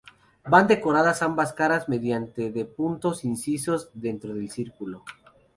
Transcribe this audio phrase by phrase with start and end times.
[0.45, 5.03] Van decoradas ambas caras mediante de puntos incisos dentro del círculo.